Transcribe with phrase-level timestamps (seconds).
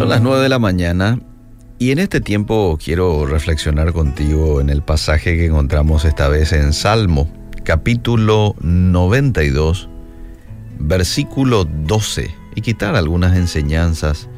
[0.00, 1.20] Son las 9 de la mañana
[1.78, 6.72] y en este tiempo quiero reflexionar contigo en el pasaje que encontramos esta vez en
[6.72, 7.30] Salmo,
[7.64, 9.90] capítulo 92,
[10.78, 14.30] versículo 12, y quitar algunas enseñanzas,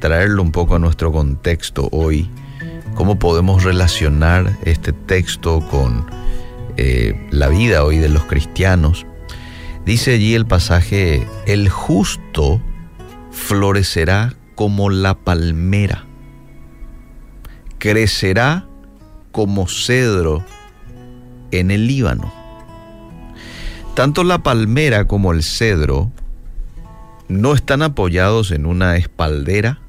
[0.00, 2.28] traerlo un poco a nuestro contexto hoy,
[2.94, 6.04] cómo podemos relacionar este texto con
[6.76, 9.06] eh, la vida hoy de los cristianos.
[9.86, 12.60] Dice allí el pasaje, el justo
[13.30, 16.04] florecerá como la palmera,
[17.78, 18.66] crecerá
[19.32, 20.44] como cedro
[21.50, 22.30] en el Líbano.
[23.94, 26.12] Tanto la palmera como el cedro
[27.26, 29.80] no están apoyados en una espaldera,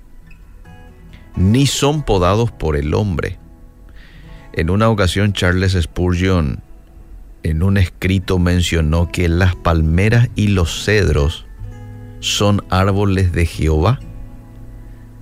[1.35, 3.39] ni son podados por el hombre.
[4.53, 6.63] En una ocasión Charles Spurgeon
[7.43, 11.45] en un escrito mencionó que las palmeras y los cedros
[12.21, 13.99] son árboles de Jehová,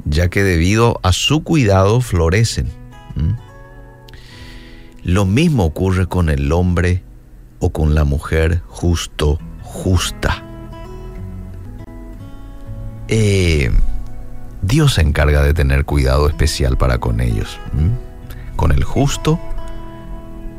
[0.05, 2.67] ya que debido a su cuidado florecen.
[5.03, 7.03] Lo mismo ocurre con el hombre
[7.59, 10.43] o con la mujer justo, justa.
[13.07, 13.71] Eh,
[14.61, 17.57] Dios se encarga de tener cuidado especial para con ellos,
[18.55, 19.39] con el justo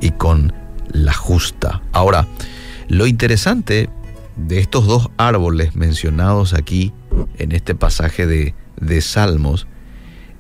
[0.01, 0.53] y con
[0.89, 1.83] la justa.
[1.93, 2.27] Ahora,
[2.89, 3.89] lo interesante
[4.37, 6.93] de estos dos árboles mencionados aquí
[7.39, 9.67] en este pasaje de, de Salmos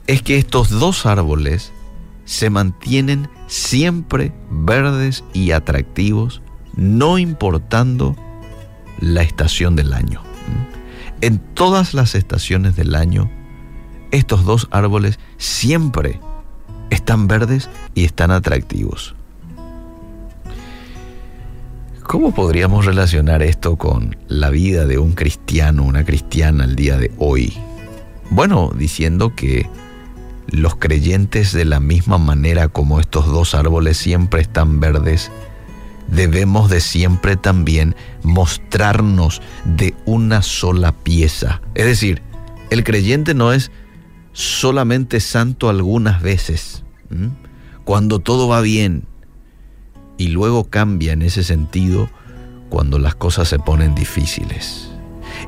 [0.07, 1.73] es que estos dos árboles
[2.25, 6.43] se mantienen siempre verdes y atractivos,
[6.77, 8.17] no importando
[9.01, 10.23] la estación del año.
[11.21, 13.31] En todas las estaciones del año,
[14.11, 16.21] estos dos árboles siempre
[16.91, 19.15] están verdes y están atractivos.
[22.03, 27.13] ¿Cómo podríamos relacionar esto con la vida de un cristiano, una cristiana al día de
[27.19, 27.57] hoy?
[28.31, 29.69] Bueno, diciendo que
[30.47, 35.31] los creyentes de la misma manera como estos dos árboles siempre están verdes,
[36.09, 41.61] debemos de siempre también mostrarnos de una sola pieza.
[41.75, 42.23] Es decir,
[42.71, 43.71] el creyente no es
[44.33, 46.85] solamente santo algunas veces,
[47.85, 49.05] cuando todo va bien,
[50.19, 52.11] y luego cambia en ese sentido
[52.69, 54.90] cuando las cosas se ponen difíciles.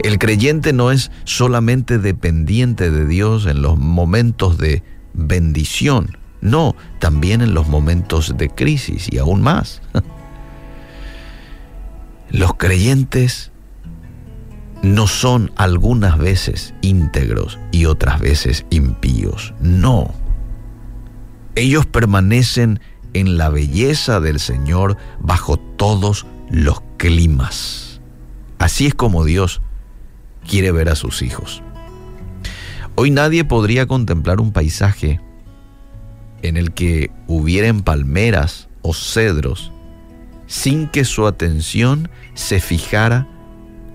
[0.01, 4.83] El creyente no es solamente dependiente de Dios en los momentos de
[5.15, 9.83] bendición, no, también en los momentos de crisis y aún más.
[12.31, 13.53] Los creyentes
[14.83, 20.15] no son algunas veces íntegros y otras veces impíos, no.
[21.55, 22.81] Ellos permanecen
[23.13, 28.01] en la belleza del Señor bajo todos los climas.
[28.59, 29.61] Así es como Dios
[30.49, 31.63] quiere ver a sus hijos.
[32.95, 35.21] Hoy nadie podría contemplar un paisaje
[36.43, 39.73] en el que hubieran palmeras o cedros
[40.47, 43.27] sin que su atención se fijara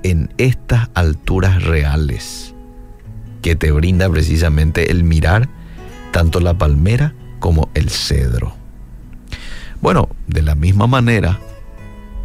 [0.03, 2.55] en estas alturas reales
[3.41, 5.47] que te brinda precisamente el mirar
[6.11, 8.55] tanto la palmera como el cedro.
[9.81, 11.39] Bueno, de la misma manera,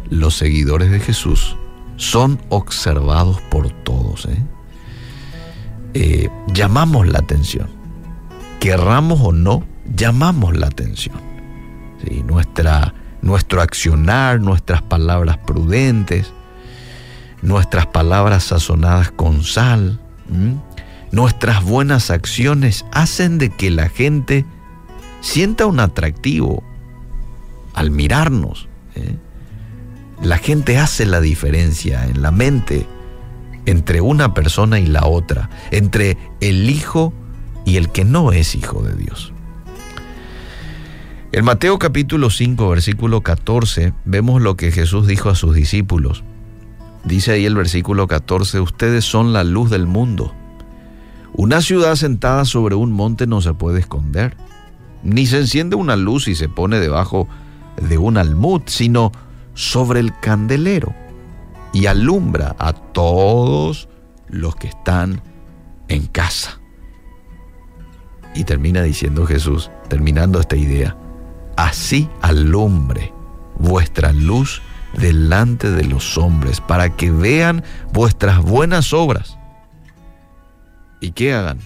[0.09, 1.55] los seguidores de Jesús
[1.97, 4.25] son observados por todos.
[4.25, 4.43] ¿eh?
[5.93, 7.67] Eh, llamamos la atención.
[8.59, 9.63] Querramos o no,
[9.95, 11.15] llamamos la atención.
[12.25, 16.33] Nuestra, nuestro accionar, nuestras palabras prudentes,
[17.41, 20.01] nuestras palabras sazonadas con sal,
[21.11, 24.45] nuestras buenas acciones hacen de que la gente
[25.21, 26.63] sienta un atractivo
[27.73, 28.67] al mirarnos.
[28.95, 29.17] ¿eh?
[30.21, 32.87] La gente hace la diferencia en la mente
[33.65, 37.13] entre una persona y la otra, entre el hijo
[37.65, 39.33] y el que no es hijo de Dios.
[41.31, 46.23] En Mateo capítulo 5, versículo 14, vemos lo que Jesús dijo a sus discípulos.
[47.05, 50.33] Dice ahí el versículo 14, ustedes son la luz del mundo.
[51.33, 54.37] Una ciudad sentada sobre un monte no se puede esconder,
[55.01, 57.27] ni se enciende una luz y se pone debajo
[57.81, 59.11] de un almud, sino
[59.53, 60.93] sobre el candelero
[61.73, 63.89] y alumbra a todos
[64.27, 65.21] los que están
[65.87, 66.59] en casa.
[68.35, 70.97] Y termina diciendo Jesús, terminando esta idea,
[71.55, 73.13] así alumbre
[73.57, 74.61] vuestra luz
[74.93, 79.37] delante de los hombres, para que vean vuestras buenas obras.
[80.99, 81.59] ¿Y que hagan?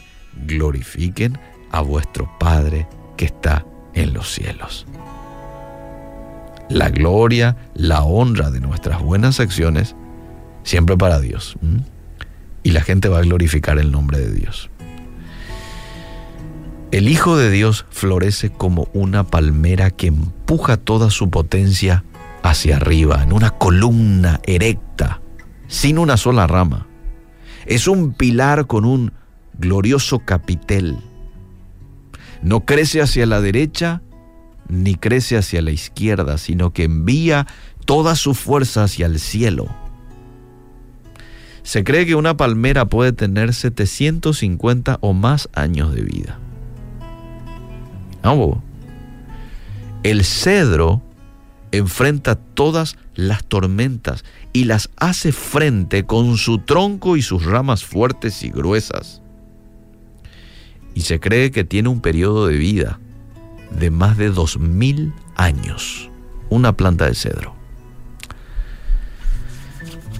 [0.45, 1.37] Glorifiquen
[1.71, 2.87] a vuestro Padre
[3.17, 4.85] que está en los cielos
[6.69, 9.95] la gloria, la honra de nuestras buenas acciones,
[10.63, 11.55] siempre para Dios.
[12.63, 14.69] Y la gente va a glorificar el nombre de Dios.
[16.91, 22.03] El Hijo de Dios florece como una palmera que empuja toda su potencia
[22.43, 25.21] hacia arriba, en una columna erecta,
[25.67, 26.87] sin una sola rama.
[27.65, 29.11] Es un pilar con un
[29.59, 30.97] glorioso capitel.
[32.41, 34.01] No crece hacia la derecha
[34.69, 37.47] ni crece hacia la izquierda, sino que envía
[37.85, 39.67] toda su fuerza hacia el cielo.
[41.63, 46.39] Se cree que una palmera puede tener 750 o más años de vida.
[50.03, 51.01] El cedro
[51.71, 54.23] enfrenta todas las tormentas
[54.53, 59.21] y las hace frente con su tronco y sus ramas fuertes y gruesas.
[60.93, 62.99] Y se cree que tiene un periodo de vida
[63.71, 66.09] de más de dos mil años.
[66.49, 67.55] Una planta de cedro.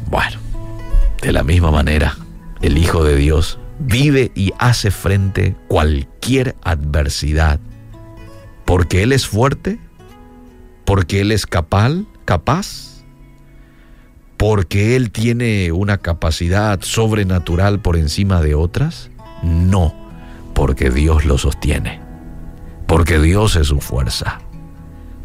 [0.10, 0.38] Bueno,
[1.22, 2.18] de la misma manera,
[2.62, 7.60] el Hijo de Dios vive y hace frente cualquier adversidad
[8.68, 9.80] porque Él es fuerte,
[10.84, 11.94] porque Él es capaz,
[12.26, 13.02] capaz,
[14.36, 19.10] porque Él tiene una capacidad sobrenatural por encima de otras.
[19.42, 19.96] No,
[20.54, 22.02] porque Dios lo sostiene,
[22.88, 24.39] porque Dios es su fuerza,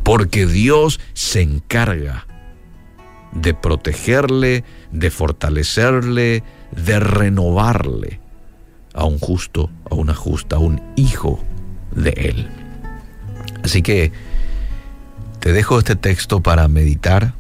[0.03, 2.27] porque Dios se encarga
[3.33, 6.43] de protegerle, de fortalecerle,
[6.73, 8.21] de renovarle
[8.95, 11.43] a un justo, a una justa, a un hijo
[11.93, 12.49] de Él.
[13.65, 14.13] Así que
[15.41, 17.35] te dejo este texto para meditar,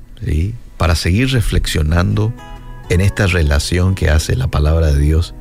[0.76, 2.32] para seguir reflexionando
[2.88, 5.34] en esta relación que hace la palabra de Dios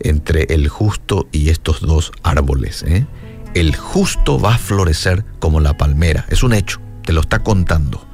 [0.00, 2.84] entre el justo y estos dos árboles.
[2.84, 3.06] ¿eh?
[3.58, 8.06] El justo va a florecer como la palmera, es un hecho, te lo está contando.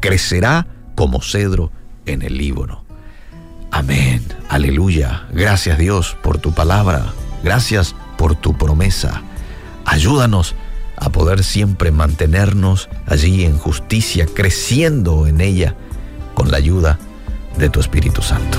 [0.00, 0.66] Crecerá
[0.96, 1.72] como cedro
[2.04, 2.84] en el Líbano.
[3.70, 5.28] Amén, aleluya.
[5.32, 9.22] Gracias Dios por tu palabra, gracias por tu promesa.
[9.86, 10.54] Ayúdanos
[10.98, 15.74] a poder siempre mantenernos allí en justicia, creciendo en ella
[16.34, 16.98] con la ayuda
[17.56, 18.58] de tu Espíritu Santo.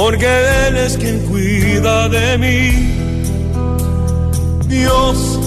[0.00, 0.30] porque
[0.66, 2.60] Él es quien cuida de mí.
[4.66, 5.38] Dios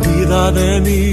[0.00, 1.10] cuida de mí.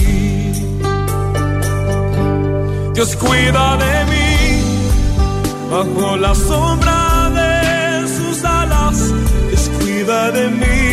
[2.94, 4.30] Dios cuida de mí
[5.72, 7.04] bajo la sombra
[10.31, 10.93] de mí.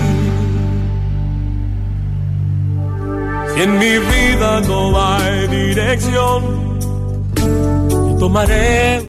[3.63, 6.79] En mi vida no hay dirección,
[8.19, 8.99] tomaré